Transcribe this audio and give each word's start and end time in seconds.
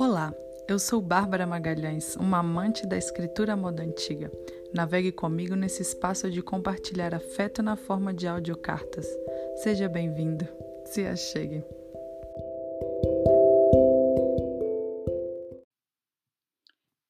Olá, 0.00 0.32
eu 0.68 0.78
sou 0.78 1.02
Bárbara 1.02 1.44
Magalhães, 1.44 2.14
uma 2.14 2.38
amante 2.38 2.86
da 2.86 2.96
escritura 2.96 3.56
moda 3.56 3.82
antiga. 3.82 4.30
Navegue 4.72 5.10
comigo 5.10 5.56
nesse 5.56 5.82
espaço 5.82 6.30
de 6.30 6.40
compartilhar 6.40 7.12
afeto 7.12 7.64
na 7.64 7.74
forma 7.74 8.14
de 8.14 8.28
audiocartas. 8.28 9.08
Seja 9.56 9.88
bem-vindo, 9.88 10.46
se 10.84 11.04
achegue. 11.04 11.64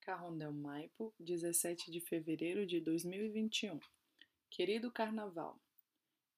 Carrondel 0.01 0.55
Maipo, 0.55 1.13
17 1.21 1.91
de 1.91 2.01
fevereiro 2.01 2.65
de 2.65 2.81
2021. 2.81 3.79
Querido 4.49 4.91
Carnaval, 4.91 5.61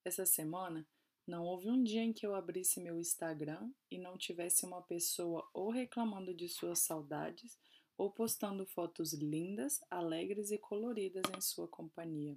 essa 0.04 0.26
semana 0.26 0.84
não 1.30 1.44
houve 1.44 1.70
um 1.70 1.80
dia 1.80 2.02
em 2.02 2.12
que 2.12 2.26
eu 2.26 2.34
abrisse 2.34 2.80
meu 2.80 2.98
Instagram 2.98 3.70
e 3.88 3.96
não 3.98 4.18
tivesse 4.18 4.66
uma 4.66 4.82
pessoa 4.82 5.48
ou 5.54 5.70
reclamando 5.70 6.34
de 6.34 6.48
suas 6.48 6.80
saudades 6.80 7.56
ou 7.96 8.10
postando 8.10 8.66
fotos 8.66 9.12
lindas, 9.12 9.80
alegres 9.88 10.50
e 10.50 10.58
coloridas 10.58 11.22
em 11.36 11.40
sua 11.40 11.68
companhia. 11.68 12.36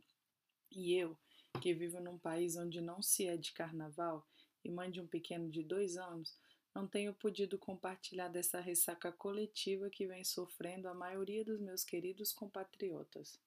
E 0.72 0.94
eu, 0.94 1.18
que 1.60 1.74
vivo 1.74 2.00
num 2.00 2.20
país 2.20 2.56
onde 2.56 2.82
não 2.82 3.02
se 3.02 3.26
é 3.26 3.36
de 3.36 3.52
carnaval 3.52 4.28
e 4.64 4.70
mãe 4.70 4.92
de 4.92 5.02
um 5.02 5.08
pequeno 5.08 5.50
de 5.50 5.64
dois 5.64 5.98
anos, 5.98 6.38
não 6.76 6.88
tenho 6.88 7.16
podido 7.16 7.58
compartilhar 7.58 8.28
dessa 8.28 8.60
ressaca 8.60 9.12
coletiva 9.12 9.90
que 9.90 10.06
vem 10.06 10.24
sofrendo 10.24 10.88
a 10.88 10.94
maioria 10.94 11.44
dos 11.44 11.60
meus 11.60 11.84
queridos 11.84 12.32
compatriotas. 12.32 13.40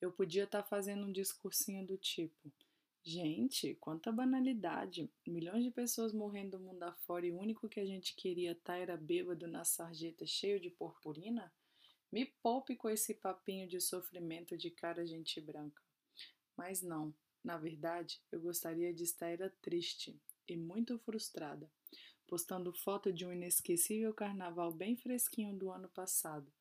Eu 0.00 0.10
podia 0.10 0.44
estar 0.44 0.62
tá 0.62 0.68
fazendo 0.68 1.04
um 1.06 1.12
discursinho 1.12 1.86
do 1.86 1.98
tipo: 1.98 2.50
Gente, 3.04 3.74
quanta 3.80 4.12
banalidade. 4.12 5.10
Milhões 5.26 5.64
de 5.64 5.72
pessoas 5.72 6.12
morrendo 6.12 6.56
do 6.56 6.60
mundo 6.60 6.84
afora 6.84 7.26
e 7.26 7.32
o 7.32 7.38
único 7.38 7.68
que 7.68 7.80
a 7.80 7.84
gente 7.84 8.14
queria 8.14 8.54
tá 8.54 8.76
era 8.76 8.96
bêbado 8.96 9.48
na 9.48 9.64
sarjeta 9.64 10.24
cheio 10.24 10.60
de 10.60 10.70
purpurina? 10.70 11.52
Me 12.12 12.24
poupe 12.24 12.76
com 12.76 12.88
esse 12.88 13.14
papinho 13.14 13.66
de 13.66 13.80
sofrimento 13.80 14.56
de 14.56 14.70
cara 14.70 15.04
gente 15.04 15.40
branca. 15.40 15.82
Mas 16.56 16.80
não, 16.80 17.12
na 17.42 17.58
verdade, 17.58 18.22
eu 18.30 18.40
gostaria 18.40 18.94
de 18.94 19.02
estar 19.02 19.26
era 19.26 19.50
triste 19.60 20.16
e 20.46 20.56
muito 20.56 20.96
frustrada, 21.00 21.68
postando 22.28 22.72
foto 22.72 23.12
de 23.12 23.26
um 23.26 23.32
inesquecível 23.32 24.14
carnaval 24.14 24.72
bem 24.72 24.96
fresquinho 24.96 25.56
do 25.56 25.72
ano 25.72 25.88
passado. 25.88 26.52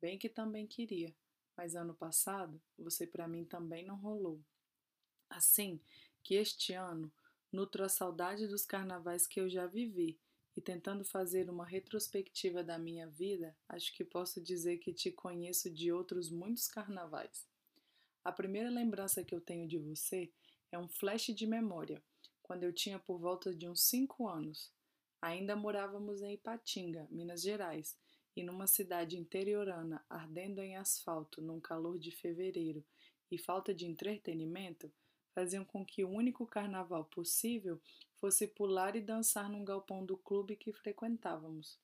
Bem 0.00 0.18
que 0.18 0.30
também 0.30 0.66
queria, 0.66 1.14
mas 1.54 1.74
ano 1.74 1.94
passado 1.94 2.58
você 2.78 3.06
para 3.06 3.28
mim 3.28 3.44
também 3.44 3.84
não 3.84 3.96
rolou. 3.96 4.42
Assim 5.32 5.80
que 6.22 6.34
este 6.34 6.74
ano 6.74 7.10
nutro 7.50 7.82
a 7.82 7.88
saudade 7.88 8.46
dos 8.46 8.66
carnavais 8.66 9.26
que 9.26 9.40
eu 9.40 9.48
já 9.48 9.66
vivi 9.66 10.20
e 10.54 10.60
tentando 10.60 11.06
fazer 11.06 11.48
uma 11.48 11.64
retrospectiva 11.64 12.62
da 12.62 12.78
minha 12.78 13.08
vida, 13.08 13.56
acho 13.66 13.94
que 13.94 14.04
posso 14.04 14.42
dizer 14.42 14.76
que 14.76 14.92
te 14.92 15.10
conheço 15.10 15.70
de 15.70 15.90
outros 15.90 16.30
muitos 16.30 16.68
carnavais. 16.68 17.46
A 18.22 18.30
primeira 18.30 18.68
lembrança 18.68 19.24
que 19.24 19.34
eu 19.34 19.40
tenho 19.40 19.66
de 19.66 19.78
você 19.78 20.30
é 20.70 20.78
um 20.78 20.86
flash 20.86 21.28
de 21.34 21.46
memória, 21.46 22.02
quando 22.42 22.64
eu 22.64 22.72
tinha 22.72 22.98
por 22.98 23.18
volta 23.18 23.54
de 23.54 23.66
uns 23.66 23.82
5 23.84 24.28
anos. 24.28 24.70
Ainda 25.22 25.56
morávamos 25.56 26.20
em 26.20 26.34
Ipatinga, 26.34 27.08
Minas 27.10 27.40
Gerais, 27.40 27.96
e 28.36 28.42
numa 28.42 28.66
cidade 28.66 29.16
interiorana 29.16 30.04
ardendo 30.10 30.60
em 30.60 30.76
asfalto 30.76 31.40
num 31.40 31.58
calor 31.58 31.98
de 31.98 32.10
fevereiro 32.10 32.84
e 33.30 33.38
falta 33.38 33.74
de 33.74 33.86
entretenimento, 33.86 34.92
faziam 35.34 35.64
com 35.64 35.84
que 35.84 36.04
o 36.04 36.10
único 36.10 36.46
carnaval 36.46 37.04
possível 37.04 37.80
fosse 38.16 38.46
pular 38.46 38.94
e 38.94 39.00
dançar 39.00 39.50
num 39.50 39.64
galpão 39.64 40.04
do 40.04 40.16
clube 40.16 40.56
que 40.56 40.72
frequentávamos. 40.72 41.78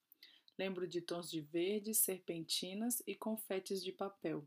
Lembro 0.59 0.87
de 0.87 1.01
tons 1.01 1.31
de 1.31 1.41
verde, 1.41 1.95
serpentinas 1.95 3.03
e 3.07 3.15
confetes 3.15 3.83
de 3.83 3.93
papel, 3.93 4.47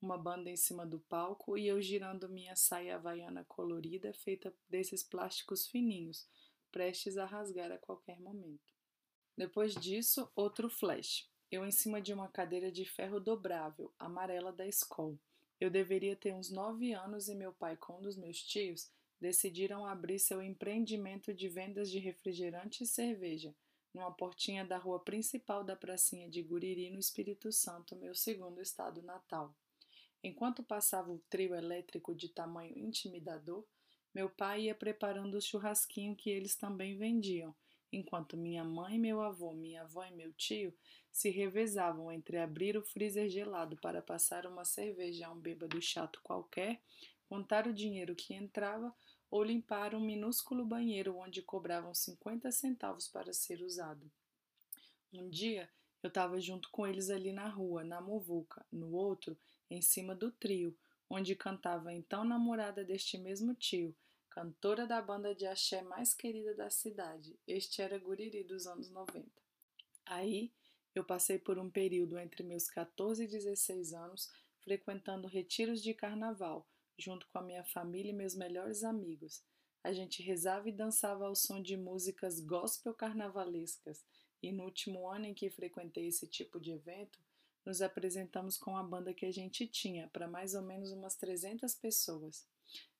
uma 0.00 0.16
banda 0.16 0.50
em 0.50 0.56
cima 0.56 0.86
do 0.86 0.98
palco 1.00 1.56
e 1.56 1.66
eu 1.66 1.80
girando 1.80 2.28
minha 2.28 2.56
saia 2.56 2.96
havaiana 2.96 3.44
colorida 3.44 4.12
feita 4.12 4.54
desses 4.68 5.02
plásticos 5.02 5.66
fininhos, 5.66 6.26
prestes 6.72 7.18
a 7.18 7.26
rasgar 7.26 7.70
a 7.70 7.78
qualquer 7.78 8.18
momento. 8.20 8.74
Depois 9.36 9.74
disso, 9.74 10.30
outro 10.34 10.68
flash. 10.68 11.28
Eu 11.50 11.66
em 11.66 11.70
cima 11.70 12.00
de 12.00 12.12
uma 12.12 12.28
cadeira 12.28 12.70
de 12.70 12.84
ferro 12.84 13.18
dobrável, 13.18 13.92
amarela 13.98 14.52
da 14.52 14.66
escola 14.66 15.18
eu 15.60 15.70
deveria 15.70 16.16
ter 16.16 16.34
uns 16.34 16.50
nove 16.50 16.92
anos 16.92 17.28
e 17.28 17.34
meu 17.34 17.52
pai, 17.52 17.76
com 17.76 17.98
um 17.98 18.02
dos 18.02 18.16
meus 18.16 18.42
tios, 18.42 18.90
decidiram 19.20 19.84
abrir 19.84 20.18
seu 20.18 20.42
empreendimento 20.42 21.34
de 21.34 21.48
vendas 21.48 21.90
de 21.90 21.98
refrigerante 21.98 22.82
e 22.82 22.86
cerveja, 22.86 23.54
numa 23.92 24.10
portinha 24.10 24.64
da 24.64 24.78
rua 24.78 24.98
principal 24.98 25.62
da 25.62 25.76
pracinha 25.76 26.28
de 26.30 26.42
Guriri, 26.42 26.90
no 26.90 26.98
Espírito 26.98 27.52
Santo, 27.52 27.94
meu 27.94 28.14
segundo 28.14 28.62
estado 28.62 29.02
natal. 29.02 29.54
Enquanto 30.22 30.62
passava 30.62 31.12
o 31.12 31.18
trio 31.28 31.54
elétrico 31.54 32.14
de 32.14 32.28
tamanho 32.28 32.78
intimidador, 32.78 33.64
meu 34.14 34.30
pai 34.30 34.62
ia 34.62 34.74
preparando 34.74 35.34
o 35.34 35.40
churrasquinho 35.40 36.16
que 36.16 36.30
eles 36.30 36.54
também 36.54 36.96
vendiam, 36.96 37.54
enquanto 37.92 38.36
minha 38.36 38.64
mãe, 38.64 38.98
meu 38.98 39.20
avô, 39.20 39.52
minha 39.52 39.82
avó 39.82 40.04
e 40.04 40.10
meu 40.10 40.32
tio 40.32 40.74
se 41.10 41.30
revezavam 41.30 42.10
entre 42.12 42.38
abrir 42.38 42.76
o 42.76 42.82
freezer 42.82 43.28
gelado 43.28 43.76
para 43.76 44.00
passar 44.00 44.46
uma 44.46 44.64
cerveja 44.64 45.26
a 45.26 45.32
um 45.32 45.38
bêbado 45.38 45.80
chato 45.82 46.20
qualquer, 46.22 46.80
contar 47.28 47.66
o 47.66 47.72
dinheiro 47.72 48.14
que 48.14 48.34
entrava 48.34 48.94
ou 49.30 49.42
limpar 49.42 49.94
um 49.94 50.00
minúsculo 50.00 50.64
banheiro 50.64 51.16
onde 51.16 51.42
cobravam 51.42 51.94
50 51.94 52.50
centavos 52.50 53.08
para 53.08 53.32
ser 53.32 53.62
usado. 53.62 54.10
Um 55.12 55.28
dia 55.28 55.68
eu 56.02 56.08
estava 56.08 56.40
junto 56.40 56.70
com 56.70 56.86
eles 56.86 57.10
ali 57.10 57.32
na 57.32 57.48
rua, 57.48 57.84
na 57.84 58.00
muvuca, 58.00 58.64
no 58.72 58.92
outro, 58.92 59.36
em 59.70 59.82
cima 59.82 60.14
do 60.14 60.30
trio, 60.30 60.76
onde 61.08 61.34
cantava 61.34 61.90
a 61.90 61.94
então 61.94 62.24
namorada 62.24 62.84
deste 62.84 63.18
mesmo 63.18 63.54
tio, 63.54 63.94
cantora 64.30 64.86
da 64.86 65.02
banda 65.02 65.34
de 65.34 65.44
axé 65.44 65.82
mais 65.82 66.14
querida 66.14 66.54
da 66.54 66.70
cidade. 66.70 67.38
Este 67.46 67.82
era 67.82 67.98
Guriri 67.98 68.44
dos 68.44 68.66
anos 68.66 68.88
90. 68.90 69.28
Aí 70.06 70.52
eu 70.94 71.04
passei 71.04 71.38
por 71.38 71.58
um 71.58 71.68
período 71.68 72.18
entre 72.18 72.42
meus 72.42 72.68
14 72.68 73.24
e 73.24 73.26
16 73.26 73.92
anos 73.92 74.30
frequentando 74.60 75.26
retiros 75.26 75.82
de 75.82 75.92
carnaval, 75.94 76.66
junto 76.98 77.26
com 77.28 77.38
a 77.38 77.42
minha 77.42 77.64
família 77.64 78.10
e 78.10 78.14
meus 78.14 78.34
melhores 78.34 78.84
amigos. 78.84 79.42
A 79.82 79.92
gente 79.92 80.22
rezava 80.22 80.68
e 80.68 80.72
dançava 80.72 81.26
ao 81.26 81.34
som 81.34 81.60
de 81.60 81.76
músicas 81.76 82.40
gospel 82.40 82.94
carnavalescas, 82.94 84.04
e 84.42 84.52
no 84.52 84.64
último 84.64 85.08
ano 85.08 85.26
em 85.26 85.34
que 85.34 85.50
frequentei 85.50 86.06
esse 86.06 86.26
tipo 86.26 86.60
de 86.60 86.72
evento, 86.72 87.18
nos 87.64 87.82
apresentamos 87.82 88.56
com 88.56 88.76
a 88.76 88.82
banda 88.82 89.12
que 89.12 89.26
a 89.26 89.32
gente 89.32 89.66
tinha, 89.66 90.08
para 90.08 90.28
mais 90.28 90.54
ou 90.54 90.62
menos 90.62 90.92
umas 90.92 91.14
300 91.16 91.74
pessoas. 91.74 92.46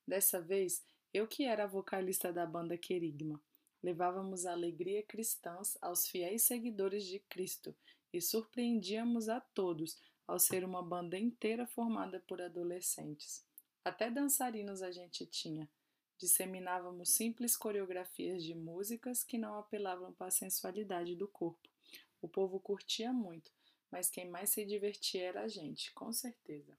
Dessa 0.07 0.41
vez, 0.41 0.83
eu 1.13 1.27
que 1.27 1.45
era 1.45 1.65
a 1.65 1.67
vocalista 1.67 2.33
da 2.33 2.47
banda 2.47 2.79
Querigma, 2.79 3.41
levávamos 3.83 4.47
a 4.47 4.53
alegria 4.53 5.03
cristãs 5.03 5.77
aos 5.81 6.07
fiéis 6.07 6.43
seguidores 6.43 7.05
de 7.05 7.19
Cristo 7.19 7.75
e 8.13 8.21
surpreendíamos 8.21 9.29
a 9.29 9.41
todos 9.41 9.99
ao 10.27 10.39
ser 10.39 10.65
uma 10.65 10.83
banda 10.83 11.19
inteira 11.19 11.67
formada 11.67 12.21
por 12.21 12.41
adolescentes. 12.41 13.45
Até 13.85 14.11
dançarinos 14.11 14.83
a 14.83 14.93
gente 14.93 15.27
tinha. 15.27 15.69
Disseminávamos 16.17 17.11
simples 17.11 17.57
coreografias 17.57 18.45
de 18.45 18.55
músicas 18.55 19.25
que 19.25 19.39
não 19.39 19.59
apelavam 19.59 20.13
para 20.13 20.27
a 20.27 20.31
sensualidade 20.31 21.17
do 21.17 21.27
corpo. 21.27 21.69
O 22.23 22.29
povo 22.29 22.61
curtia 22.61 23.13
muito, 23.13 23.51
mas 23.91 24.11
quem 24.11 24.29
mais 24.29 24.51
se 24.51 24.65
divertia 24.65 25.23
era 25.23 25.43
a 25.43 25.49
gente, 25.49 25.93
com 25.93 26.13
certeza. 26.13 26.77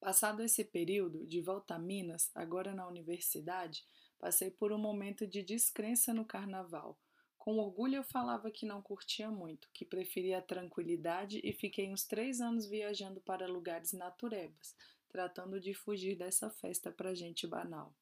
Passado 0.00 0.42
esse 0.44 0.64
período, 0.64 1.26
de 1.26 1.40
volta 1.40 1.74
a 1.74 1.78
Minas, 1.78 2.30
agora 2.32 2.72
na 2.72 2.86
universidade, 2.86 3.84
passei 4.16 4.48
por 4.48 4.70
um 4.70 4.78
momento 4.78 5.26
de 5.26 5.42
descrença 5.42 6.14
no 6.14 6.24
carnaval. 6.24 6.96
Com 7.36 7.58
orgulho 7.58 7.96
eu 7.96 8.04
falava 8.04 8.48
que 8.48 8.64
não 8.64 8.80
curtia 8.80 9.28
muito, 9.28 9.68
que 9.72 9.84
preferia 9.84 10.38
a 10.38 10.42
tranquilidade 10.42 11.40
e 11.42 11.52
fiquei 11.52 11.90
uns 11.90 12.04
três 12.04 12.40
anos 12.40 12.66
viajando 12.66 13.20
para 13.20 13.48
lugares 13.48 13.92
naturebas, 13.92 14.76
tratando 15.08 15.60
de 15.60 15.74
fugir 15.74 16.16
dessa 16.16 16.48
festa 16.48 16.92
para 16.92 17.14
gente 17.14 17.44
banal. 17.44 17.92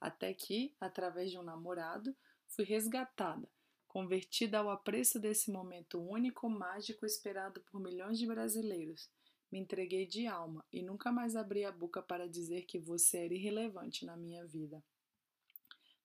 Até 0.00 0.34
que, 0.34 0.74
através 0.80 1.30
de 1.30 1.38
um 1.38 1.42
namorado, 1.44 2.16
fui 2.48 2.64
resgatada, 2.64 3.48
convertida 3.86 4.58
ao 4.58 4.68
apreço 4.68 5.20
desse 5.20 5.52
momento 5.52 6.00
único, 6.00 6.50
mágico, 6.50 7.06
esperado 7.06 7.60
por 7.60 7.80
milhões 7.80 8.18
de 8.18 8.26
brasileiros 8.26 9.08
me 9.50 9.58
entreguei 9.58 10.06
de 10.06 10.26
alma 10.26 10.64
e 10.72 10.82
nunca 10.82 11.10
mais 11.10 11.34
abri 11.34 11.64
a 11.64 11.72
boca 11.72 12.00
para 12.02 12.28
dizer 12.28 12.62
que 12.62 12.78
você 12.78 13.24
era 13.24 13.34
irrelevante 13.34 14.04
na 14.04 14.16
minha 14.16 14.46
vida. 14.46 14.82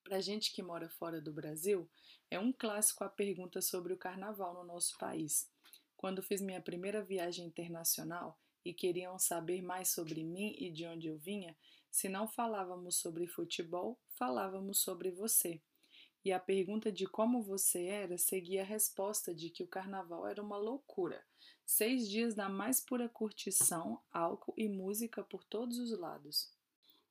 Para 0.04 0.22
gente 0.22 0.52
que 0.54 0.62
mora 0.62 0.88
fora 0.90 1.20
do 1.20 1.34
Brasil, 1.34 1.90
é 2.30 2.40
um 2.40 2.52
clássico 2.52 3.04
a 3.04 3.10
pergunta 3.10 3.62
sobre 3.62 3.94
o 3.94 3.98
carnaval 3.98 4.54
no 4.54 4.64
nosso 4.64 4.98
país. 4.98 5.50
Quando 5.98 6.22
fiz 6.22 6.42
minha 6.42 6.62
primeira 6.62 7.04
viagem 7.04 7.46
internacional 7.46 8.40
e 8.64 8.74
queriam 8.74 9.18
saber 9.18 9.62
mais 9.62 9.90
sobre 9.90 10.24
mim 10.24 10.56
e 10.60 10.70
de 10.70 10.86
onde 10.86 11.08
eu 11.08 11.18
vinha, 11.18 11.56
se 11.90 12.10
não 12.10 12.28
falávamos 12.28 12.98
sobre 12.98 13.26
futebol, 13.26 14.00
falávamos 14.10 14.80
sobre 14.80 15.12
você. 15.12 15.62
e 16.26 16.34
a 16.34 16.40
pergunta 16.40 16.92
de 16.92 17.06
como 17.06 17.44
você 17.44 17.86
era 17.86 18.18
seguia 18.18 18.64
a 18.64 18.66
resposta 18.66 19.34
de 19.34 19.52
que 19.52 19.62
o 19.64 19.68
carnaval 19.68 20.28
era 20.28 20.42
uma 20.42 20.58
loucura. 20.58 21.24
Seis 21.66 22.08
dias 22.08 22.36
da 22.36 22.48
mais 22.48 22.80
pura 22.80 23.10
curtição, 23.10 24.00
álcool 24.12 24.54
e 24.56 24.70
música 24.70 25.24
por 25.24 25.44
todos 25.44 25.80
os 25.80 25.98
lados. 25.98 26.54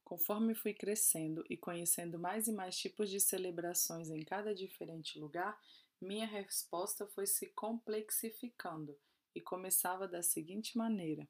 Conforme 0.05 0.55
fui 0.55 0.73
crescendo 0.73 1.45
e 1.51 1.57
conhecendo 1.57 2.19
mais 2.19 2.47
e 2.47 2.53
mais 2.53 2.77
tipos 2.77 3.11
de 3.11 3.19
celebrações 3.19 4.11
em 4.11 4.23
cada 4.23 4.55
diferente 4.55 5.19
lugar, 5.19 5.61
minha 6.01 6.27
resposta 6.27 7.07
foi 7.07 7.27
se 7.27 7.47
complexificando 7.49 8.97
e 9.35 9.41
começava 9.41 10.07
da 10.07 10.23
seguinte 10.23 10.79
maneira: 10.79 11.29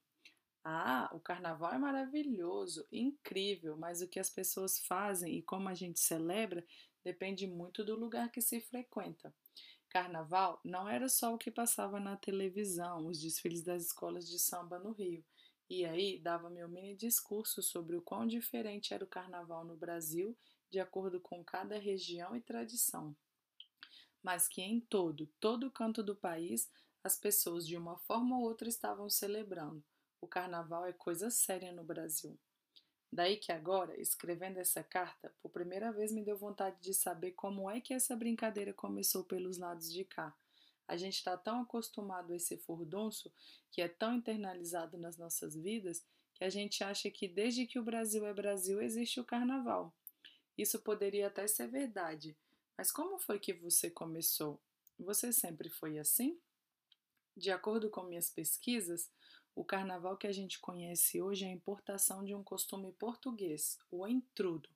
Ah, 0.63 1.09
o 1.13 1.19
carnaval 1.19 1.73
é 1.73 1.79
maravilhoso, 1.79 2.87
incrível, 2.93 3.77
mas 3.77 4.03
o 4.03 4.09
que 4.09 4.21
as 4.21 4.29
pessoas 4.29 4.79
fazem 4.81 5.39
e 5.39 5.43
como 5.43 5.69
a 5.69 5.75
gente 5.75 5.99
celebra 5.99 6.65
depende 7.03 7.47
muito 7.47 7.83
do 7.83 7.97
lugar 7.97 8.31
que 8.31 8.41
se 8.41 8.61
frequenta. 8.61 9.35
Carnaval 9.95 10.61
não 10.65 10.89
era 10.89 11.09
só 11.09 11.33
o 11.33 11.39
que 11.39 11.53
passava 11.53 12.01
na 12.01 12.17
televisão, 12.17 13.07
os 13.07 13.21
desfiles 13.21 13.63
das 13.63 13.85
escolas 13.85 14.29
de 14.29 14.41
samba 14.41 14.77
no 14.77 14.91
Rio. 14.91 15.25
E 15.71 15.85
aí 15.85 16.19
dava 16.19 16.51
meu 16.51 16.69
mini 16.69 16.97
discurso 16.97 17.63
sobre 17.63 17.95
o 17.95 18.03
quão 18.03 18.27
diferente 18.27 18.93
era 18.93 19.05
o 19.05 19.09
carnaval 19.09 19.65
no 19.65 19.77
Brasil, 19.77 20.37
de 20.69 20.81
acordo 20.81 21.21
com 21.21 21.45
cada 21.45 21.79
região 21.79 22.35
e 22.35 22.41
tradição. 22.41 23.15
Mas 24.21 24.49
que 24.49 24.61
em 24.61 24.81
todo, 24.81 25.29
todo 25.39 25.71
canto 25.71 26.03
do 26.03 26.17
país, 26.17 26.69
as 27.05 27.17
pessoas 27.17 27.65
de 27.65 27.77
uma 27.77 27.97
forma 27.99 28.37
ou 28.37 28.43
outra 28.43 28.69
estavam 28.69 29.09
celebrando. 29.09 29.81
O 30.21 30.27
carnaval 30.27 30.85
é 30.87 30.93
coisa 30.93 31.31
séria 31.31 31.71
no 31.71 31.85
Brasil. 31.85 32.37
Daí 33.15 33.37
que 33.37 33.53
agora, 33.53 33.97
escrevendo 34.01 34.59
essa 34.59 34.83
carta, 34.83 35.33
por 35.41 35.49
primeira 35.49 35.93
vez 35.93 36.11
me 36.11 36.25
deu 36.25 36.37
vontade 36.37 36.81
de 36.81 36.93
saber 36.93 37.31
como 37.31 37.71
é 37.71 37.81
que 37.81 37.95
essa 37.95 38.17
brincadeira 38.17 38.73
começou 38.75 39.23
pelos 39.23 39.57
lados 39.57 39.93
de 39.93 40.05
cá. 40.05 40.37
A 40.89 40.97
gente 40.97 41.15
está 41.19 41.37
tão 41.37 41.63
acostumado 41.63 42.33
a 42.33 42.37
esse 42.37 42.57
furdunço, 42.57 43.33
que 43.71 43.81
é 43.81 43.87
tão 43.87 44.17
internalizado 44.17 44.99
nas 44.99 45.17
nossas 45.17 45.55
vidas, 45.55 46.05
que 46.35 46.43
a 46.43 46.51
gente 46.51 46.83
acha 46.83 47.09
que 47.09 47.29
desde 47.29 47.69
que 47.69 47.79
o 47.79 47.85
Brasil 47.85 48.27
é 48.27 48.35
Brasil 48.35 48.83
existe 48.83 49.21
o 49.21 49.25
carnaval. 49.25 49.95
Isso 50.59 50.81
poderia 50.81 51.29
até 51.29 51.47
ser 51.47 51.69
verdade, 51.69 52.37
mas 52.77 52.91
como 52.91 53.21
foi 53.21 53.39
que 53.39 53.53
você 53.53 53.89
começou? 53.89 54.61
Você 54.99 55.33
sempre 55.33 55.71
foi 55.71 56.01
assim? 56.01 56.37
De 57.37 57.53
acordo 57.53 57.89
com 57.89 58.03
minhas 58.03 58.29
pesquisas, 58.29 59.09
o 59.55 59.65
carnaval 59.65 60.17
que 60.17 60.27
a 60.27 60.33
gente 60.33 60.59
conhece 60.59 61.23
hoje 61.23 61.45
é 61.45 61.49
a 61.49 61.53
importação 61.53 62.25
de 62.25 62.35
um 62.35 62.43
costume 62.43 62.93
português, 62.93 63.79
o 63.91 64.07
entrudo. 64.07 64.69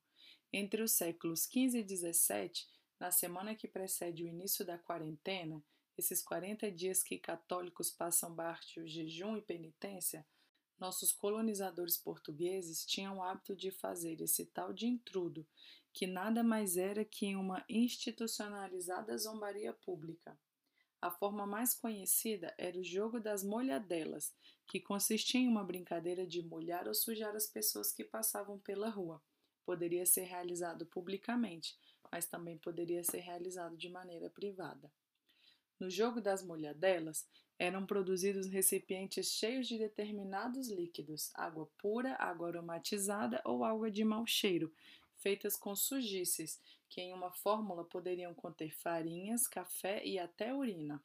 Entre 0.53 0.83
os 0.83 0.93
séculos 0.93 1.45
XV 1.45 1.81
e 1.81 1.89
XVII, 1.89 2.53
na 2.99 3.11
semana 3.11 3.55
que 3.55 3.67
precede 3.67 4.25
o 4.25 4.29
início 4.29 4.65
da 4.65 4.79
quarentena, 4.79 5.63
esses 5.97 6.23
40 6.23 6.71
dias 6.71 7.03
que 7.03 7.19
católicos 7.19 7.91
passam 7.91 8.33
baixo 8.33 8.87
jejum 8.87 9.37
e 9.37 9.43
penitência, 9.43 10.25
nossos 10.79 11.11
colonizadores 11.11 11.97
portugueses 11.97 12.87
tinham 12.87 13.19
o 13.19 13.23
hábito 13.23 13.57
de 13.57 13.73
fazer 13.73 14.21
esse 14.21 14.47
tal 14.47 14.73
de 14.73 14.87
intrudo, 14.87 15.45
que 15.93 16.07
nada 16.07 16.45
mais 16.45 16.77
era 16.77 17.05
que 17.05 17.35
uma 17.35 17.65
institucionalizada 17.69 19.19
zombaria 19.19 19.73
pública. 19.73 20.39
A 21.01 21.11
forma 21.11 21.47
mais 21.47 21.75
conhecida 21.75 22.53
era 22.59 22.77
o 22.77 22.83
jogo 22.83 23.21
das 23.21 23.45
molhadelas, 23.45 24.35
que 24.67 24.81
consistia 24.81 25.41
em 25.41 25.47
uma 25.49 25.63
brincadeira 25.63 26.27
de 26.27 26.43
molhar 26.43 26.89
ou 26.89 26.95
sujar 26.95 27.37
as 27.37 27.47
pessoas 27.47 27.93
que 27.93 28.03
passavam 28.03 28.59
pela 28.59 28.89
rua. 28.89 29.23
Poderia 29.65 30.05
ser 30.05 30.25
realizado 30.25 30.85
publicamente, 30.87 31.79
mas 32.11 32.27
também 32.27 32.59
poderia 32.59 33.05
ser 33.05 33.21
realizado 33.21 33.77
de 33.77 33.89
maneira 33.89 34.29
privada. 34.29 34.91
No 35.79 35.89
jogo 35.89 36.21
das 36.21 36.43
molhadelas, 36.43 37.29
eram 37.57 37.87
produzidos 37.87 38.47
recipientes 38.47 39.29
cheios 39.33 39.69
de 39.69 39.79
determinados 39.79 40.69
líquidos, 40.69 41.31
água 41.35 41.71
pura, 41.79 42.17
água 42.19 42.49
aromatizada 42.49 43.41
ou 43.45 43.65
água 43.65 43.91
de 43.91 44.05
mau 44.05 44.27
cheiro, 44.27 44.73
feitas 45.17 45.57
com 45.57 45.75
sujices, 45.75 46.61
que 46.89 47.01
em 47.01 47.13
uma 47.13 47.33
fórmula 47.33 47.85
poderiam 47.85 48.35
conter 48.35 48.71
farinhas, 48.73 49.47
café 49.47 50.05
e 50.05 50.19
até 50.19 50.55
urina. 50.55 51.03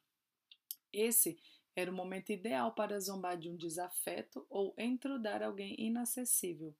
Esse 0.92 1.38
era 1.76 1.90
o 1.90 1.94
momento 1.94 2.30
ideal 2.30 2.72
para 2.72 3.00
zombar 3.00 3.36
de 3.36 3.50
um 3.50 3.56
desafeto 3.56 4.46
ou 4.48 4.74
entrudar 4.78 5.42
alguém 5.42 5.74
inacessível. 5.78 6.74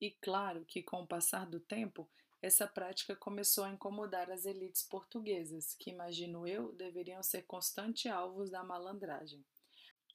E 0.00 0.10
claro 0.10 0.64
que, 0.64 0.82
com 0.82 1.02
o 1.02 1.06
passar 1.06 1.46
do 1.46 1.60
tempo, 1.60 2.08
essa 2.42 2.66
prática 2.66 3.16
começou 3.16 3.64
a 3.64 3.70
incomodar 3.70 4.30
as 4.30 4.44
elites 4.44 4.82
portuguesas, 4.82 5.74
que, 5.74 5.90
imagino 5.90 6.46
eu, 6.46 6.72
deveriam 6.72 7.22
ser 7.22 7.42
constante 7.42 8.08
alvos 8.08 8.50
da 8.50 8.62
malandragem. 8.62 9.44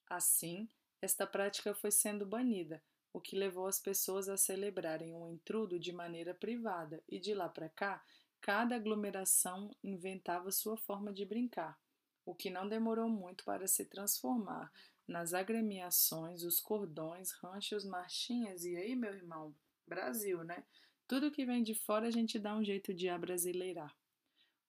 Assim, 0.09 0.69
esta 1.01 1.25
prática 1.25 1.73
foi 1.73 1.89
sendo 1.89 2.25
banida, 2.25 2.83
o 3.13 3.19
que 3.19 3.35
levou 3.35 3.67
as 3.67 3.79
pessoas 3.79 4.29
a 4.29 4.37
celebrarem 4.37 5.13
o 5.13 5.25
um 5.25 5.33
intrudo 5.33 5.79
de 5.79 5.91
maneira 5.91 6.33
privada, 6.33 7.03
e 7.07 7.19
de 7.19 7.33
lá 7.33 7.49
para 7.49 7.69
cá, 7.69 8.03
cada 8.39 8.75
aglomeração 8.75 9.69
inventava 9.83 10.51
sua 10.51 10.77
forma 10.77 11.13
de 11.13 11.25
brincar, 11.25 11.79
o 12.25 12.33
que 12.33 12.49
não 12.49 12.67
demorou 12.67 13.09
muito 13.09 13.43
para 13.43 13.67
se 13.67 13.85
transformar 13.85 14.71
nas 15.07 15.33
agremiações, 15.33 16.43
os 16.43 16.59
cordões, 16.59 17.31
ranchos, 17.31 17.83
marchinhas 17.83 18.63
e 18.63 18.75
aí, 18.77 18.95
meu 18.95 19.13
irmão, 19.13 19.53
Brasil, 19.85 20.43
né? 20.43 20.63
Tudo 21.07 21.31
que 21.31 21.45
vem 21.45 21.61
de 21.61 21.75
fora 21.75 22.07
a 22.07 22.11
gente 22.11 22.39
dá 22.39 22.55
um 22.55 22.63
jeito 22.63 22.93
de 22.93 23.09
abrasileirar. 23.09 23.93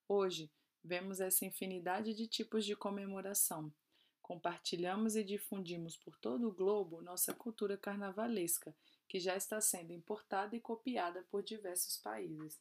Hoje, 0.07 0.51
vemos 0.83 1.21
essa 1.21 1.45
infinidade 1.45 2.13
de 2.13 2.27
tipos 2.27 2.65
de 2.65 2.75
comemoração, 2.75 3.73
Compartilhamos 4.23 5.17
e 5.17 5.23
difundimos 5.23 5.97
por 5.97 6.17
todo 6.17 6.47
o 6.47 6.51
globo 6.53 7.01
nossa 7.01 7.33
cultura 7.33 7.77
carnavalesca, 7.77 8.73
que 9.07 9.19
já 9.19 9.35
está 9.35 9.59
sendo 9.59 9.91
importada 9.91 10.55
e 10.55 10.61
copiada 10.61 11.23
por 11.29 11.43
diversos 11.43 11.97
países. 11.97 12.57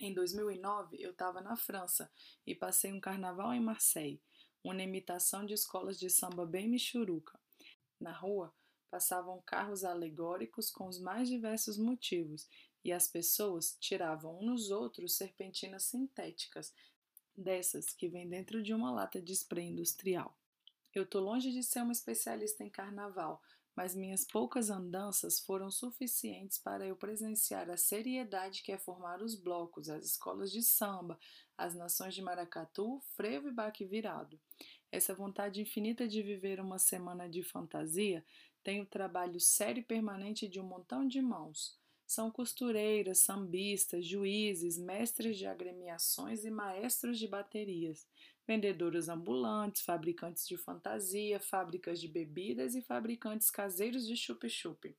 Em 0.00 0.12
2009, 0.12 0.96
eu 1.00 1.12
estava 1.12 1.40
na 1.40 1.56
França 1.56 2.10
e 2.44 2.56
passei 2.56 2.92
um 2.92 2.98
carnaval 2.98 3.54
em 3.54 3.60
Marseille, 3.60 4.20
uma 4.64 4.82
imitação 4.82 5.46
de 5.46 5.54
escolas 5.54 5.96
de 5.96 6.10
samba 6.10 6.44
bem 6.44 6.68
michuruca. 6.68 7.38
Na 8.00 8.12
rua, 8.12 8.52
passavam 8.90 9.40
carros 9.46 9.84
alegóricos 9.84 10.72
com 10.72 10.88
os 10.88 10.98
mais 10.98 11.28
diversos 11.28 11.78
motivos 11.78 12.48
e 12.84 12.92
as 12.92 13.06
pessoas 13.06 13.76
tiravam 13.78 14.40
uns 14.40 14.44
nos 14.44 14.70
outros 14.72 15.16
serpentinas 15.16 15.84
sintéticas, 15.84 16.74
dessas 17.36 17.92
que 17.92 18.08
vêm 18.08 18.28
dentro 18.28 18.60
de 18.60 18.74
uma 18.74 18.90
lata 18.90 19.22
de 19.22 19.32
spray 19.32 19.68
industrial. 19.68 20.36
Eu 20.92 21.06
tô 21.06 21.20
longe 21.20 21.52
de 21.52 21.62
ser 21.62 21.82
uma 21.82 21.92
especialista 21.92 22.64
em 22.64 22.68
carnaval, 22.68 23.40
mas 23.76 23.94
minhas 23.94 24.24
poucas 24.24 24.70
andanças 24.70 25.38
foram 25.38 25.70
suficientes 25.70 26.58
para 26.58 26.84
eu 26.84 26.96
presenciar 26.96 27.70
a 27.70 27.76
seriedade 27.76 28.62
que 28.62 28.72
é 28.72 28.78
formar 28.78 29.22
os 29.22 29.36
blocos, 29.36 29.88
as 29.88 30.04
escolas 30.04 30.50
de 30.50 30.62
samba, 30.62 31.16
as 31.56 31.76
nações 31.76 32.12
de 32.12 32.22
maracatu, 32.22 33.00
frevo 33.14 33.48
e 33.48 33.52
baque 33.52 33.84
virado. 33.84 34.38
Essa 34.90 35.14
vontade 35.14 35.62
infinita 35.62 36.08
de 36.08 36.22
viver 36.22 36.60
uma 36.60 36.78
semana 36.78 37.28
de 37.28 37.44
fantasia 37.44 38.24
tem 38.62 38.80
o 38.80 38.86
trabalho 38.86 39.38
sério 39.38 39.80
e 39.80 39.84
permanente 39.84 40.48
de 40.48 40.60
um 40.60 40.64
montão 40.64 41.06
de 41.06 41.22
mãos. 41.22 41.78
São 42.04 42.28
costureiras, 42.28 43.20
sambistas, 43.20 44.04
juízes, 44.04 44.76
mestres 44.76 45.38
de 45.38 45.46
agremiações 45.46 46.44
e 46.44 46.50
maestros 46.50 47.16
de 47.16 47.28
baterias 47.28 48.04
vendedoras 48.50 49.08
ambulantes, 49.08 49.82
fabricantes 49.82 50.44
de 50.44 50.56
fantasia, 50.56 51.38
fábricas 51.38 52.00
de 52.00 52.08
bebidas 52.08 52.74
e 52.74 52.82
fabricantes 52.82 53.48
caseiros 53.48 54.04
de 54.04 54.16
chup-chup, 54.16 54.92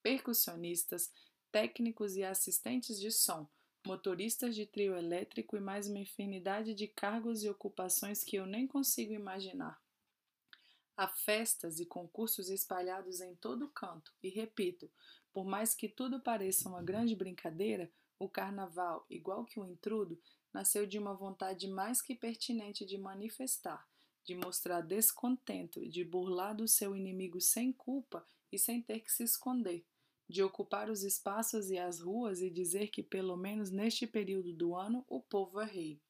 percussionistas, 0.00 1.10
técnicos 1.50 2.14
e 2.14 2.22
assistentes 2.22 3.00
de 3.00 3.10
som, 3.10 3.48
motoristas 3.84 4.54
de 4.54 4.64
trio 4.64 4.96
elétrico 4.96 5.56
e 5.56 5.60
mais 5.60 5.88
uma 5.88 5.98
infinidade 5.98 6.72
de 6.72 6.86
cargos 6.86 7.42
e 7.42 7.48
ocupações 7.48 8.22
que 8.22 8.36
eu 8.36 8.46
nem 8.46 8.64
consigo 8.64 9.12
imaginar. 9.12 9.76
Há 10.96 11.08
festas 11.08 11.80
e 11.80 11.86
concursos 11.86 12.48
espalhados 12.48 13.20
em 13.20 13.34
todo 13.34 13.72
canto, 13.72 14.14
e 14.22 14.28
repito, 14.28 14.88
por 15.32 15.44
mais 15.44 15.74
que 15.74 15.88
tudo 15.88 16.22
pareça 16.22 16.68
uma 16.68 16.80
grande 16.80 17.16
brincadeira, 17.16 17.90
o 18.20 18.28
carnaval, 18.28 19.04
igual 19.10 19.44
que 19.44 19.58
o 19.58 19.66
intrudo, 19.66 20.16
nasceu 20.54 20.86
de 20.86 20.96
uma 20.96 21.12
vontade 21.12 21.66
mais 21.66 22.00
que 22.00 22.14
pertinente 22.14 22.86
de 22.86 22.96
manifestar, 22.96 23.84
de 24.24 24.36
mostrar 24.36 24.80
descontento, 24.80 25.86
de 25.88 26.04
burlar 26.04 26.54
do 26.54 26.68
seu 26.68 26.94
inimigo 26.94 27.40
sem 27.40 27.72
culpa 27.72 28.24
e 28.52 28.58
sem 28.58 28.80
ter 28.80 29.00
que 29.00 29.10
se 29.10 29.24
esconder, 29.24 29.84
de 30.28 30.44
ocupar 30.44 30.88
os 30.88 31.02
espaços 31.02 31.70
e 31.70 31.76
as 31.76 31.98
ruas 31.98 32.40
e 32.40 32.48
dizer 32.48 32.86
que, 32.88 33.02
pelo 33.02 33.36
menos 33.36 33.72
neste 33.72 34.06
período 34.06 34.52
do 34.52 34.76
ano, 34.76 35.04
o 35.08 35.20
povo 35.20 35.60
é 35.60 35.66
rei. 35.66 36.00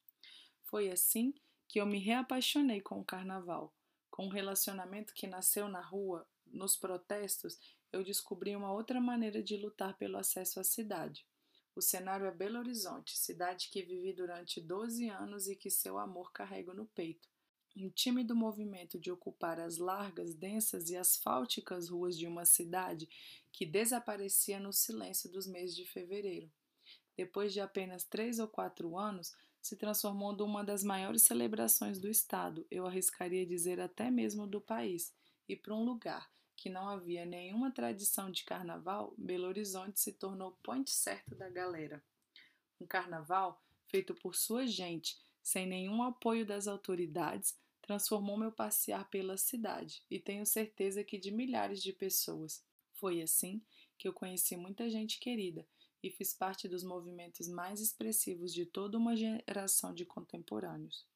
Foi 0.62 0.90
assim 0.90 1.32
que 1.66 1.80
eu 1.80 1.86
me 1.86 1.98
reapaixonei 1.98 2.82
com 2.82 3.00
o 3.00 3.04
carnaval. 3.04 3.74
Com 4.10 4.26
um 4.26 4.30
relacionamento 4.30 5.14
que 5.14 5.26
nasceu 5.26 5.68
na 5.68 5.80
rua, 5.80 6.28
nos 6.46 6.76
protestos, 6.76 7.58
eu 7.90 8.04
descobri 8.04 8.54
uma 8.54 8.72
outra 8.72 9.00
maneira 9.00 9.42
de 9.42 9.56
lutar 9.56 9.96
pelo 9.96 10.18
acesso 10.18 10.60
à 10.60 10.64
cidade 10.64 11.26
O 11.76 11.82
cenário 11.82 12.26
é 12.26 12.30
Belo 12.30 12.60
Horizonte, 12.60 13.18
cidade 13.18 13.68
que 13.68 13.82
vivi 13.82 14.12
durante 14.12 14.60
12 14.60 15.08
anos 15.08 15.48
e 15.48 15.56
que 15.56 15.68
seu 15.68 15.98
amor 15.98 16.30
carrego 16.30 16.72
no 16.72 16.86
peito. 16.86 17.28
Um 17.76 17.90
tímido 17.90 18.36
movimento 18.36 18.96
de 18.96 19.10
ocupar 19.10 19.58
as 19.58 19.78
largas, 19.78 20.36
densas 20.36 20.88
e 20.88 20.96
asfálticas 20.96 21.88
ruas 21.88 22.16
de 22.16 22.28
uma 22.28 22.44
cidade 22.44 23.08
que 23.50 23.66
desaparecia 23.66 24.60
no 24.60 24.72
silêncio 24.72 25.28
dos 25.28 25.48
meses 25.48 25.74
de 25.74 25.84
fevereiro. 25.84 26.48
Depois 27.16 27.52
de 27.52 27.60
apenas 27.60 28.04
três 28.04 28.38
ou 28.38 28.46
quatro 28.46 28.96
anos, 28.96 29.34
se 29.60 29.76
transformou 29.76 30.32
numa 30.32 30.62
das 30.62 30.84
maiores 30.84 31.22
celebrações 31.22 31.98
do 31.98 32.08
Estado, 32.08 32.64
eu 32.70 32.86
arriscaria 32.86 33.44
dizer 33.44 33.80
até 33.80 34.12
mesmo 34.12 34.46
do 34.46 34.60
país, 34.60 35.12
e 35.48 35.56
para 35.56 35.74
um 35.74 35.82
lugar 35.82 36.30
que 36.64 36.70
não 36.70 36.88
havia 36.88 37.26
nenhuma 37.26 37.70
tradição 37.70 38.30
de 38.30 38.42
carnaval, 38.42 39.12
Belo 39.18 39.46
Horizonte 39.46 40.00
se 40.00 40.14
tornou 40.14 40.48
o 40.48 40.56
ponte 40.62 40.90
certo 40.90 41.34
da 41.34 41.50
galera. 41.50 42.02
Um 42.80 42.86
carnaval 42.86 43.62
feito 43.88 44.14
por 44.14 44.34
sua 44.34 44.66
gente, 44.66 45.22
sem 45.42 45.66
nenhum 45.66 46.02
apoio 46.02 46.46
das 46.46 46.66
autoridades, 46.66 47.54
transformou 47.82 48.38
meu 48.38 48.50
passear 48.50 49.06
pela 49.10 49.36
cidade 49.36 50.02
e 50.10 50.18
tenho 50.18 50.46
certeza 50.46 51.04
que 51.04 51.18
de 51.18 51.30
milhares 51.30 51.82
de 51.82 51.92
pessoas. 51.92 52.64
Foi 52.94 53.20
assim 53.20 53.62
que 53.98 54.08
eu 54.08 54.14
conheci 54.14 54.56
muita 54.56 54.88
gente 54.88 55.20
querida 55.20 55.68
e 56.02 56.10
fiz 56.10 56.32
parte 56.32 56.66
dos 56.66 56.82
movimentos 56.82 57.46
mais 57.46 57.78
expressivos 57.78 58.54
de 58.54 58.64
toda 58.64 58.96
uma 58.96 59.14
geração 59.14 59.92
de 59.92 60.06
contemporâneos. 60.06 61.06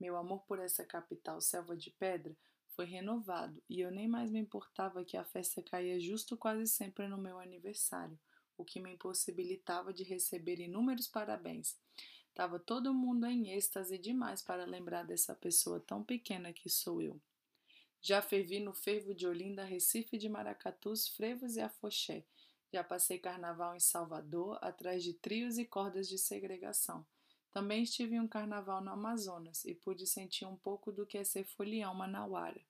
Meu 0.00 0.16
amor 0.16 0.42
por 0.42 0.58
essa 0.58 0.84
capital 0.84 1.40
selva 1.40 1.76
de 1.76 1.92
pedra 1.92 2.36
foi 2.74 2.84
renovado 2.84 3.62
e 3.68 3.80
eu 3.80 3.90
nem 3.90 4.08
mais 4.08 4.30
me 4.30 4.40
importava 4.40 5.04
que 5.04 5.16
a 5.16 5.24
festa 5.24 5.62
caía 5.62 6.00
justo 6.00 6.36
quase 6.36 6.66
sempre 6.66 7.06
no 7.08 7.18
meu 7.18 7.38
aniversário, 7.38 8.18
o 8.56 8.64
que 8.64 8.80
me 8.80 8.92
impossibilitava 8.92 9.92
de 9.92 10.02
receber 10.02 10.60
inúmeros 10.60 11.06
parabéns. 11.06 11.76
Tava 12.34 12.58
todo 12.58 12.94
mundo 12.94 13.26
em 13.26 13.50
êxtase 13.50 13.98
demais 13.98 14.42
para 14.42 14.64
lembrar 14.64 15.04
dessa 15.04 15.34
pessoa 15.34 15.80
tão 15.80 16.02
pequena 16.02 16.52
que 16.52 16.70
sou 16.70 17.02
eu. 17.02 17.20
Já 18.00 18.20
fervi 18.20 18.58
no 18.58 18.72
fervo 18.72 19.14
de 19.14 19.26
Olinda, 19.26 19.64
Recife 19.64 20.18
de 20.18 20.28
Maracatus, 20.28 21.08
Frevos 21.08 21.56
e 21.56 21.60
Afoxé. 21.60 22.24
Já 22.72 22.82
passei 22.82 23.18
carnaval 23.18 23.76
em 23.76 23.80
Salvador, 23.80 24.58
atrás 24.62 25.04
de 25.04 25.12
trios 25.12 25.58
e 25.58 25.64
cordas 25.64 26.08
de 26.08 26.18
segregação. 26.18 27.06
Também 27.52 27.82
estive 27.82 28.16
em 28.16 28.20
um 28.20 28.26
carnaval 28.26 28.80
no 28.80 28.90
Amazonas 28.90 29.64
e 29.66 29.74
pude 29.74 30.06
sentir 30.06 30.46
um 30.46 30.56
pouco 30.56 30.90
do 30.90 31.06
que 31.06 31.18
é 31.18 31.24
ser 31.24 31.44
folião 31.44 31.94
manauara. 31.94 32.60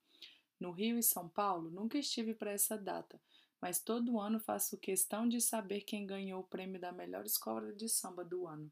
No 0.58 0.72
Rio 0.72 0.98
e 0.98 1.02
São 1.02 1.28
Paulo, 1.28 1.70
nunca 1.70 1.96
estive 1.96 2.34
para 2.34 2.50
essa 2.50 2.76
data, 2.76 3.20
mas 3.60 3.80
todo 3.80 4.18
ano 4.18 4.40
faço 4.40 4.76
questão 4.76 5.28
de 5.28 5.40
saber 5.40 5.82
quem 5.82 6.04
ganhou 6.04 6.40
o 6.40 6.46
prêmio 6.46 6.80
da 6.80 6.90
melhor 6.90 7.24
escola 7.24 7.72
de 7.72 7.88
samba 7.88 8.24
do 8.24 8.46
ano. 8.46 8.70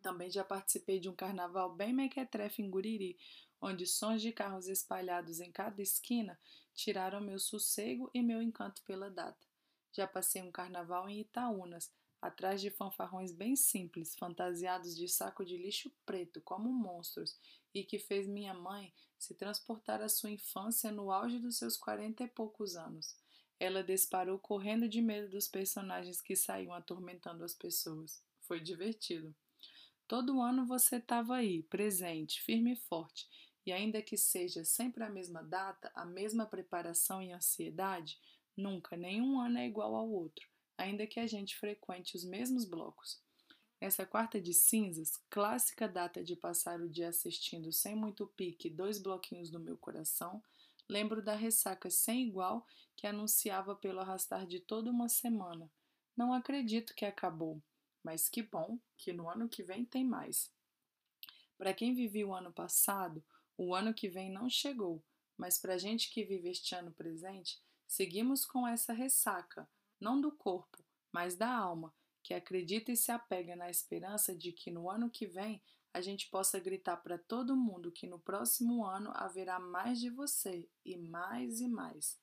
Também 0.00 0.30
já 0.30 0.44
participei 0.44 1.00
de 1.00 1.08
um 1.08 1.14
carnaval 1.14 1.74
bem 1.74 1.92
mequetrefe 1.92 2.62
em 2.62 2.70
Guriri, 2.70 3.18
onde 3.60 3.86
sons 3.86 4.22
de 4.22 4.30
carros 4.32 4.68
espalhados 4.68 5.40
em 5.40 5.50
cada 5.50 5.82
esquina 5.82 6.38
tiraram 6.74 7.20
meu 7.20 7.38
sossego 7.40 8.08
e 8.14 8.22
meu 8.22 8.40
encanto 8.40 8.82
pela 8.82 9.10
data. 9.10 9.46
Já 9.92 10.06
passei 10.06 10.42
um 10.42 10.52
carnaval 10.52 11.08
em 11.08 11.20
Itaúnas, 11.20 11.90
atrás 12.24 12.58
de 12.58 12.70
fanfarrões 12.70 13.32
bem 13.32 13.54
simples, 13.54 14.14
fantasiados 14.14 14.96
de 14.96 15.06
saco 15.06 15.44
de 15.44 15.58
lixo 15.58 15.92
preto, 16.06 16.40
como 16.40 16.72
monstros, 16.72 17.38
e 17.74 17.84
que 17.84 17.98
fez 17.98 18.26
minha 18.26 18.54
mãe 18.54 18.94
se 19.18 19.34
transportar 19.34 20.00
à 20.00 20.08
sua 20.08 20.30
infância 20.30 20.90
no 20.90 21.12
auge 21.12 21.38
dos 21.38 21.58
seus 21.58 21.76
quarenta 21.76 22.24
e 22.24 22.26
poucos 22.26 22.76
anos. 22.76 23.14
Ela 23.60 23.84
disparou 23.84 24.38
correndo 24.38 24.88
de 24.88 25.02
medo 25.02 25.28
dos 25.28 25.46
personagens 25.46 26.22
que 26.22 26.34
saíam 26.34 26.72
atormentando 26.72 27.44
as 27.44 27.52
pessoas. 27.52 28.22
Foi 28.40 28.58
divertido. 28.58 29.34
Todo 30.08 30.40
ano 30.40 30.66
você 30.66 30.96
estava 30.96 31.36
aí, 31.36 31.62
presente, 31.64 32.40
firme 32.40 32.72
e 32.72 32.76
forte, 32.88 33.28
e 33.66 33.72
ainda 33.72 34.00
que 34.00 34.16
seja 34.16 34.64
sempre 34.64 35.04
a 35.04 35.10
mesma 35.10 35.42
data, 35.42 35.92
a 35.94 36.06
mesma 36.06 36.46
preparação 36.46 37.22
e 37.22 37.32
ansiedade, 37.32 38.18
nunca 38.56 38.96
nenhum 38.96 39.38
ano 39.38 39.58
é 39.58 39.66
igual 39.66 39.94
ao 39.94 40.08
outro 40.08 40.53
ainda 40.76 41.06
que 41.06 41.20
a 41.20 41.26
gente 41.26 41.56
frequente 41.56 42.16
os 42.16 42.24
mesmos 42.24 42.64
blocos. 42.64 43.22
Nessa 43.80 44.06
quarta 44.06 44.40
de 44.40 44.54
cinzas, 44.54 45.16
clássica 45.28 45.86
data 45.86 46.24
de 46.24 46.36
passar 46.36 46.80
o 46.80 46.88
dia 46.88 47.08
assistindo 47.08 47.70
sem 47.70 47.94
muito 47.94 48.26
pique 48.28 48.70
dois 48.70 48.98
bloquinhos 48.98 49.50
do 49.50 49.60
meu 49.60 49.76
coração, 49.76 50.42
lembro 50.88 51.22
da 51.22 51.34
ressaca 51.34 51.90
sem 51.90 52.26
igual 52.26 52.66
que 52.96 53.06
anunciava 53.06 53.74
pelo 53.74 54.00
arrastar 54.00 54.46
de 54.46 54.60
toda 54.60 54.90
uma 54.90 55.08
semana. 55.08 55.70
Não 56.16 56.32
acredito 56.32 56.94
que 56.94 57.04
acabou, 57.04 57.62
mas 58.02 58.28
que 58.28 58.42
bom 58.42 58.78
que 58.96 59.12
no 59.12 59.28
ano 59.28 59.48
que 59.48 59.62
vem 59.62 59.84
tem 59.84 60.04
mais. 60.04 60.50
Para 61.58 61.74
quem 61.74 61.94
vivia 61.94 62.26
o 62.26 62.34
ano 62.34 62.52
passado, 62.52 63.24
o 63.56 63.74
ano 63.74 63.94
que 63.94 64.08
vem 64.08 64.30
não 64.30 64.48
chegou, 64.48 65.02
mas 65.36 65.58
para 65.58 65.74
a 65.74 65.78
gente 65.78 66.10
que 66.10 66.24
vive 66.24 66.48
este 66.48 66.74
ano 66.74 66.92
presente, 66.92 67.62
seguimos 67.86 68.44
com 68.44 68.66
essa 68.66 68.92
ressaca, 68.92 69.68
não 70.04 70.20
do 70.20 70.30
corpo, 70.30 70.84
mas 71.10 71.34
da 71.34 71.48
alma, 71.48 71.90
que 72.22 72.34
acredita 72.34 72.92
e 72.92 72.96
se 72.96 73.10
apega 73.10 73.56
na 73.56 73.70
esperança 73.70 74.36
de 74.36 74.52
que 74.52 74.70
no 74.70 74.90
ano 74.90 75.08
que 75.08 75.26
vem 75.26 75.62
a 75.94 76.00
gente 76.02 76.28
possa 76.28 76.60
gritar 76.60 76.98
para 76.98 77.16
todo 77.16 77.56
mundo 77.56 77.90
que 77.90 78.06
no 78.06 78.18
próximo 78.18 78.84
ano 78.84 79.10
haverá 79.14 79.58
mais 79.58 79.98
de 79.98 80.10
você 80.10 80.68
e 80.84 80.96
mais 80.98 81.60
e 81.60 81.68
mais. 81.68 82.18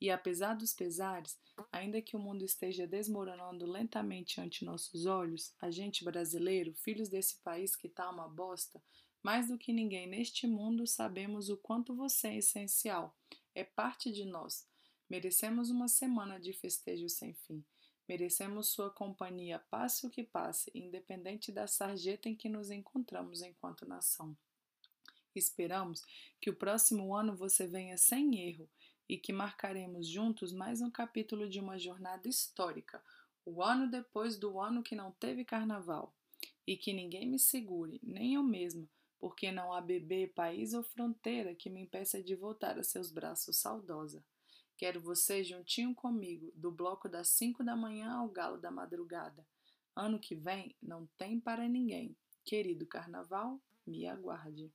E 0.00 0.10
apesar 0.10 0.54
dos 0.54 0.72
pesares, 0.72 1.38
ainda 1.70 2.00
que 2.00 2.16
o 2.16 2.20
mundo 2.20 2.42
esteja 2.42 2.86
desmoronando 2.86 3.66
lentamente 3.66 4.40
ante 4.40 4.64
nossos 4.64 5.04
olhos, 5.04 5.52
a 5.60 5.70
gente 5.70 6.02
brasileiro, 6.02 6.72
filhos 6.72 7.10
desse 7.10 7.36
país 7.42 7.76
que 7.76 7.88
tá 7.88 8.08
uma 8.08 8.28
bosta, 8.28 8.82
mais 9.22 9.48
do 9.48 9.58
que 9.58 9.74
ninguém 9.74 10.06
neste 10.06 10.46
mundo 10.46 10.86
sabemos 10.86 11.50
o 11.50 11.56
quanto 11.58 11.94
você 11.94 12.28
é 12.28 12.36
essencial, 12.38 13.14
é 13.54 13.62
parte 13.62 14.10
de 14.10 14.24
nós, 14.24 14.69
Merecemos 15.10 15.70
uma 15.70 15.88
semana 15.88 16.38
de 16.38 16.52
festejo 16.52 17.08
sem 17.08 17.34
fim. 17.34 17.64
Merecemos 18.08 18.68
sua 18.68 18.90
companhia, 18.90 19.58
passe 19.68 20.06
o 20.06 20.10
que 20.10 20.22
passe, 20.22 20.70
independente 20.72 21.50
da 21.50 21.66
sarjeta 21.66 22.28
em 22.28 22.36
que 22.36 22.48
nos 22.48 22.70
encontramos 22.70 23.42
enquanto 23.42 23.84
nação. 23.84 24.36
Esperamos 25.34 26.00
que 26.40 26.48
o 26.48 26.54
próximo 26.54 27.12
ano 27.12 27.34
você 27.36 27.66
venha 27.66 27.96
sem 27.96 28.40
erro 28.48 28.70
e 29.08 29.18
que 29.18 29.32
marcaremos 29.32 30.06
juntos 30.06 30.52
mais 30.52 30.80
um 30.80 30.90
capítulo 30.90 31.48
de 31.48 31.58
uma 31.58 31.76
jornada 31.76 32.28
histórica, 32.28 33.02
o 33.44 33.64
ano 33.64 33.90
depois 33.90 34.38
do 34.38 34.60
ano 34.60 34.80
que 34.80 34.94
não 34.94 35.10
teve 35.10 35.44
carnaval. 35.44 36.14
E 36.64 36.76
que 36.76 36.92
ninguém 36.92 37.26
me 37.26 37.38
segure, 37.38 37.98
nem 38.00 38.34
eu 38.34 38.44
mesma, 38.44 38.88
porque 39.18 39.50
não 39.50 39.72
há 39.72 39.80
bebê, 39.80 40.28
país 40.28 40.72
ou 40.72 40.84
fronteira 40.84 41.52
que 41.52 41.68
me 41.68 41.80
impeça 41.80 42.22
de 42.22 42.36
voltar 42.36 42.78
a 42.78 42.84
seus 42.84 43.10
braços 43.10 43.56
saudosa. 43.56 44.24
Quero 44.80 44.98
você 44.98 45.44
juntinho 45.44 45.94
comigo, 45.94 46.50
do 46.56 46.72
bloco 46.72 47.06
das 47.06 47.28
cinco 47.28 47.62
da 47.62 47.76
manhã 47.76 48.12
ao 48.12 48.30
galo 48.30 48.56
da 48.56 48.70
madrugada. 48.70 49.46
Ano 49.94 50.18
que 50.18 50.34
vem 50.34 50.74
não 50.82 51.06
tem 51.18 51.38
para 51.38 51.68
ninguém. 51.68 52.16
Querido 52.46 52.86
carnaval, 52.86 53.60
me 53.86 54.06
aguarde. 54.06 54.72